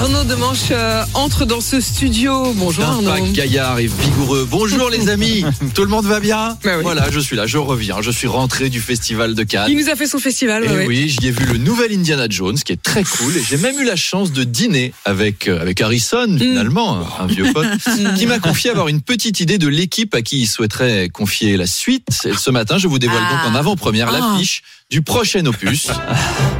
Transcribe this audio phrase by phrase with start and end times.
[0.00, 2.54] Arnaud Demanche euh, entre dans ce studio.
[2.56, 3.12] Bonjour Arnaud.
[3.32, 4.46] gaillard et vigoureux.
[4.50, 6.82] Bonjour les amis, tout le monde va bien Bah oui.
[6.82, 9.66] Voilà, je suis là, je reviens, je suis rentré du festival de Cannes.
[9.68, 10.64] Il nous a fait son festival.
[10.64, 10.82] Et ouais.
[10.84, 13.36] Eh oui, j'y ai vu le nouvel Indiana Jones, qui est très cool.
[13.36, 16.38] Et j'ai même eu la chance de dîner avec euh, avec Harrison, Mm.
[16.38, 17.66] finalement, un, un vieux pote,
[18.16, 21.66] qui m'a confié avoir une petite idée de l'équipe à qui il souhaiterait confier la
[21.66, 22.08] suite.
[22.24, 23.44] Et ce matin, je vous dévoile Ah.
[23.44, 24.18] donc en avant-première Ah.
[24.32, 25.86] l'affiche du prochain opus.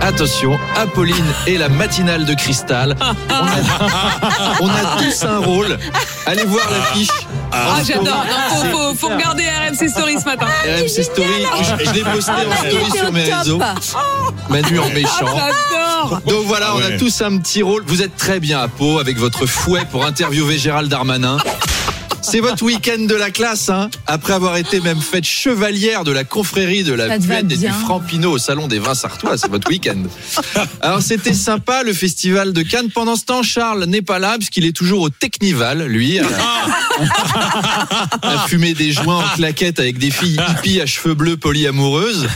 [0.00, 2.96] Attention, Apolline et la matinale de cristal.
[3.00, 3.48] On a,
[4.60, 5.76] on a tous un rôle.
[6.26, 7.08] Allez voir l'affiche.
[7.50, 8.04] Ah, j'adore.
[8.04, 10.46] Non, faut, faut, faut regarder RMC Story ce matin.
[10.64, 11.28] RMC Story,
[11.60, 13.60] je, je l'ai posté en story sur mes réseaux.
[14.48, 15.10] Manu en méchant.
[15.26, 16.20] J'adore.
[16.26, 17.82] Donc voilà, on a tous un petit rôle.
[17.84, 21.38] Vous êtes très bien à Pau avec votre fouet pour interviewer Gérald Darmanin.
[22.22, 26.24] C'est votre week-end de la classe, hein Après avoir été même faite chevalière de la
[26.24, 27.68] confrérie de la Puette et du.
[27.68, 30.02] Frampino au salon des vins sartois, c'est votre week-end.
[30.80, 32.90] Alors c'était sympa le festival de Cannes.
[32.90, 36.24] Pendant ce temps, Charles n'est pas là puisqu'il est toujours au Technival, lui, à,
[38.22, 42.28] à fumer des joints en claquette avec des filles hippies à cheveux bleus polyamoureuses.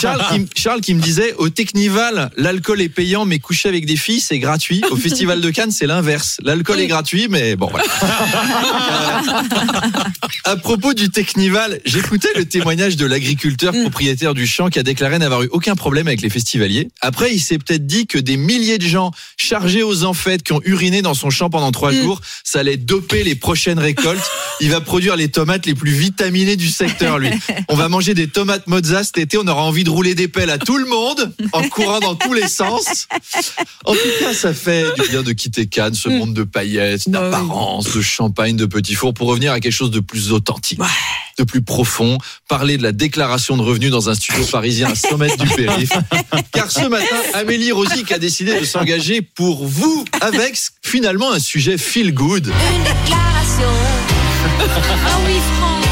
[0.00, 3.96] Charles qui, Charles qui me disait au Technival, l'alcool est payant, mais coucher avec des
[3.96, 4.82] filles, c'est gratuit.
[4.90, 6.38] Au Festival de Cannes, c'est l'inverse.
[6.42, 7.84] L'alcool est gratuit, mais bon, voilà.
[10.44, 15.18] À propos du Technival, j'écoutais le témoignage de l'agriculteur propriétaire du champ qui a déclaré
[15.18, 16.88] n'avoir eu aucun problème avec les festivaliers.
[17.00, 20.60] Après, il s'est peut-être dit que des milliers de gens chargés aux enfêtes qui ont
[20.64, 24.30] uriné dans son champ pendant trois jours, ça allait doper les prochaines récoltes.
[24.60, 27.30] Il va produire les tomates les plus vitaminées du secteur, lui.
[27.68, 30.50] On va manger des tomates mozza cet été, on aura envie de rouler des pelles
[30.50, 33.06] à tout le monde, en courant dans tous les sens.
[33.84, 37.20] En tout cas, ça fait du bien de quitter Cannes, ce monde de paillettes, Bah
[37.20, 40.80] d'apparence, de champagne, de petits fours, pour revenir à quelque chose de plus authentique,
[41.38, 45.18] de plus profond, parler de la déclaration de revenus dans un studio parisien à 100
[45.18, 45.92] mètres du périph.
[46.52, 51.78] Car ce matin, Amélie Rosic a décidé de s'engager pour vous avec finalement un sujet
[51.78, 52.46] feel good.
[52.46, 53.68] Une déclaration.
[54.60, 55.84] Ah oui, France.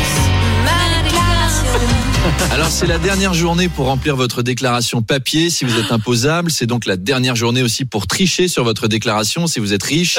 [0.65, 2.53] Ma déclaration.
[2.53, 6.50] Alors c'est la dernière journée pour remplir votre déclaration papier si vous êtes imposable.
[6.50, 10.19] C'est donc la dernière journée aussi pour tricher sur votre déclaration si vous êtes riche.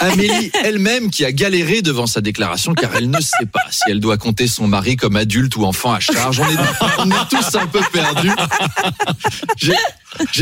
[0.00, 4.00] Amélie elle-même qui a galéré devant sa déclaration car elle ne sait pas si elle
[4.00, 6.40] doit compter son mari comme adulte ou enfant à charge.
[6.40, 6.56] On est,
[6.98, 8.30] on est tous un peu perdus.
[9.56, 9.74] J'ai-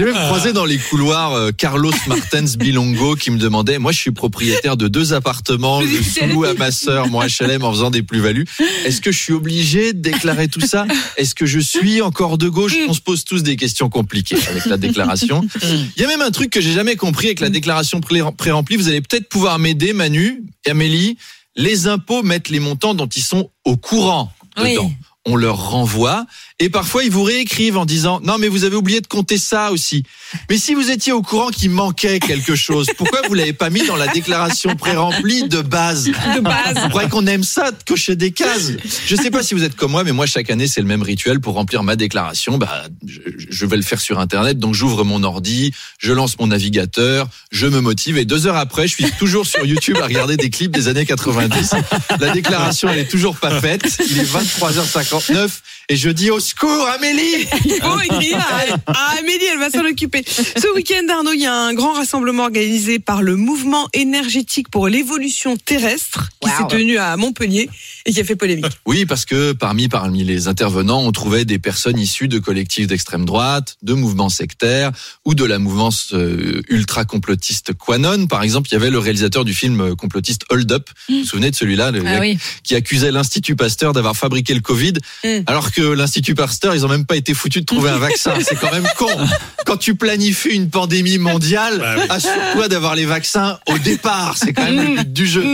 [0.05, 4.11] même croisé dans les couloirs euh, Carlos Martens Bilongo qui me demandait, moi je suis
[4.13, 5.87] propriétaire de deux appartements, je
[6.33, 8.47] sous à ma sœur, mon HLM en faisant des plus-values.
[8.85, 10.87] Est-ce que je suis obligé de déclarer tout ça?
[11.17, 12.73] Est-ce que je suis encore de gauche?
[12.89, 15.47] On se pose tous des questions compliquées avec la déclaration.
[15.97, 18.77] Il y a même un truc que j'ai jamais compris avec la déclaration pré- pré-remplie.
[18.77, 21.17] Vous allez peut-être pouvoir m'aider, Manu et Amélie.
[21.55, 24.93] Les impôts mettent les montants dont ils sont au courant dedans.
[25.25, 26.27] On leur renvoie
[26.59, 29.73] et parfois ils vous réécrivent en disant non mais vous avez oublié de compter ça
[29.73, 30.05] aussi.
[30.49, 33.87] Mais si vous étiez au courant qu'il manquait quelque chose, pourquoi vous l'avez pas mis
[33.87, 36.07] dans la déclaration pré-remplie de base?
[36.07, 36.79] De base.
[36.83, 38.73] Vous croyez qu'on aime ça de cocher des cases
[39.07, 41.03] Je sais pas si vous êtes comme moi, mais moi chaque année c'est le même
[41.03, 42.59] rituel pour remplir ma déclaration.
[42.59, 46.47] Bah, je, je vais le faire sur internet, donc j'ouvre mon ordi, je lance mon
[46.47, 50.37] navigateur, je me motive et deux heures après, je suis toujours sur YouTube à regarder
[50.37, 51.75] des clips des années 90.
[52.19, 53.83] La déclaration elle est toujours pas faite.
[54.11, 55.49] Il est 23h59
[55.89, 57.47] et je dis au secours Amélie.
[57.65, 60.25] Il faut écrire à, à Amélie, elle va s'en occuper.
[60.27, 64.89] Ce week-end, Arnaud, il y a un grand rassemblement organisé par le Mouvement énergétique pour
[64.89, 67.71] l'évolution terrestre qui s'est tenu à Montpellier
[68.09, 68.67] et qui a fait polémique.
[68.87, 73.25] Oui, parce que parmi parmi les intervenants, on trouvait des personnes issues de collectifs d'extrême
[73.25, 74.93] droite, de mouvements sectaires
[75.25, 78.27] ou de la mouvance euh, ultra complotiste Quanon.
[78.29, 80.89] Par exemple, il y avait le réalisateur du film euh, complotiste Hold Up.
[81.09, 82.39] Vous vous souvenez de celui-là, Ah oui.
[82.63, 84.95] qui accusait l'Institut Pasteur d'avoir fabriqué le Covid,
[85.25, 85.29] Mm.
[85.47, 88.33] alors que l'Institut Pasteur, ils ont même pas été foutus de trouver un vaccin.
[88.43, 89.07] C'est quand même con.
[89.65, 94.37] Quand tu planifies une pandémie mondiale, assure-toi d'avoir les vaccins au départ.
[94.37, 95.45] C'est quand même le but du jeu.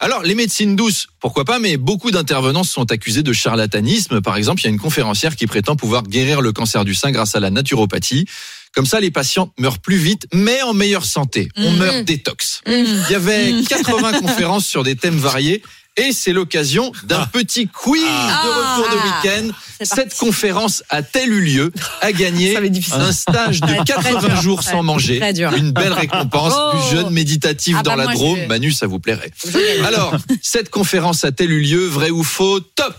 [0.00, 4.20] Alors, les médecines douces, pourquoi pas, mais beaucoup d'intervenants sont accusés de charlatanisme.
[4.20, 7.10] Par exemple, il y a une conférencière qui prétend pouvoir guérir le cancer du sein
[7.10, 8.26] grâce à la naturopathie.
[8.74, 11.48] Comme ça, les patients meurent plus vite, mais en meilleure santé.
[11.56, 12.60] On meurt détox.
[12.66, 15.62] Il y avait 80 conférences sur des thèmes variés.
[15.98, 19.54] Et c'est l'occasion d'un petit quiz de retour de week-end.
[19.78, 21.72] C'est Cette conférence a-t-elle eu lieu
[22.02, 22.54] À gagner
[22.92, 25.18] un stage de Ouais, très 80 dur, jours sans manger.
[25.18, 25.52] Très dur.
[25.54, 26.76] Une belle récompense Oh.
[26.76, 28.38] du jeune méditatif Ah dans bah la Drôme.
[28.42, 29.30] je- Manu, ça vous plairait.
[29.86, 32.94] Alors, cette conférence a-t-elle eu lieu Vrai ou faux Top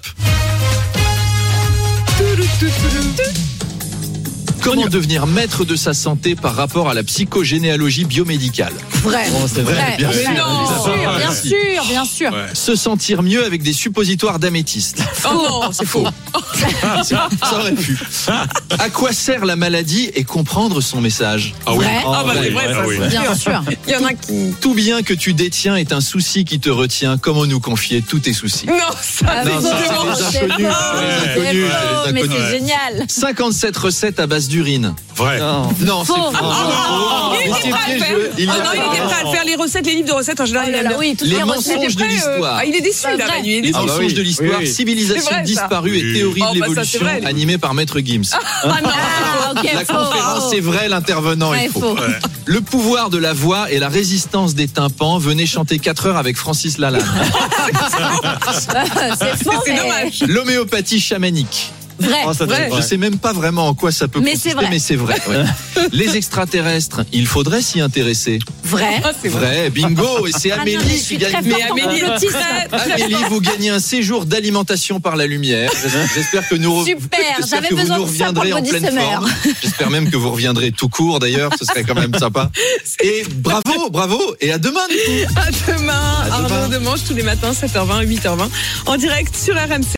[4.67, 9.25] Comment devenir maître de sa santé par rapport à la psychogénéalogie biomédicale Vrai.
[9.47, 10.23] c'est vrai, bien vrai.
[10.23, 10.33] sûr.
[10.33, 12.31] Bien sûr, bien sûr, bien sûr.
[12.53, 16.05] Se sentir mieux avec des suppositoires d'améthyste Oh non, c'est faux.
[17.03, 17.97] Ça aurait pu.
[18.77, 22.03] À quoi sert la maladie et comprendre son message Vrai.
[22.05, 22.83] Ah bah c'est vrai, ça.
[22.89, 23.63] c'est Bien sûr.
[23.87, 24.53] Il y en a qui.
[24.59, 27.17] Tout bien que tu détiens est un souci qui te retient.
[27.17, 30.67] Comment nous confier tous tes soucis Non, ça Ah, Non, ça, faux, c'est inconnus,
[31.25, 31.65] inconnus,
[32.07, 33.05] les Mais c'est génial.
[33.07, 34.95] 57 recettes à base d'urine.
[35.15, 35.39] Vrai.
[35.39, 36.13] Non, c'est Faux.
[36.33, 38.07] Ah, il Mais était c'est prêt à le faire.
[38.07, 38.31] piégeux.
[38.38, 39.45] Il Ah y a non, il pas- était prêt à le faire.
[39.45, 40.68] Les recettes, les livres de recettes en général.
[40.69, 41.38] Oh là il aime bien.
[41.39, 42.56] Les mensonges de euh, l'histoire.
[42.59, 43.27] ah, il est déçu là.
[43.27, 44.68] Manu, est Les bah mensonges de l'histoire, Oui, oui.
[44.68, 47.25] civilisation disparue et théorie Oh, de bah, ça, c'est l'évolution vrai.
[47.25, 48.21] animée par Maître Gims.
[48.33, 51.95] Ah Ah, La conférence est vraie, l'intervenant est faux.
[52.45, 55.18] Le pouvoir de la voix et la résistance des tympans.
[55.19, 57.04] Venez chanter 4 heures avec Francis Lalanne.
[59.65, 60.24] C'est dommage.
[60.27, 61.71] L'homéopathie chamanique.
[61.99, 62.17] Vrai.
[62.25, 62.81] Oh, être Je vrai.
[62.81, 64.67] sais même pas vraiment en quoi ça peut Mais consister, c'est vrai.
[64.69, 65.15] mais c'est vrai.
[65.27, 65.44] ouais.
[65.91, 68.39] Les extraterrestres, il faudrait s'y intéresser.
[68.63, 69.01] Vrai.
[69.03, 69.29] Ah, vrai.
[69.29, 71.35] Vrai, bingo, et c'est Ah non, Amélie qui gagne.
[71.44, 72.01] Mais Amélie.
[72.94, 75.71] Amélie, vous gagnez un séjour d'alimentation par la lumière.
[76.15, 78.63] J'espère que nous, Super, j'espère j'avais que vous besoin nous de ça pour reviendrez en
[78.63, 79.29] pleine forme.
[79.61, 82.51] J'espère même que vous reviendrez tout court d'ailleurs, ce serait quand même sympa.
[83.01, 85.33] Et bravo, bravo, et à demain du coup.
[85.35, 85.94] À demain,
[86.31, 86.55] À demain.
[86.55, 88.49] Arnaud Demange tous les matins, 7h20, 8h20,
[88.88, 89.85] en direct sur RMC.